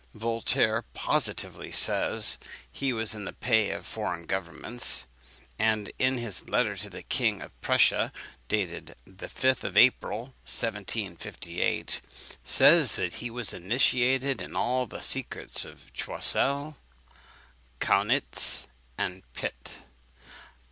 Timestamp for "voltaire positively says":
0.15-2.39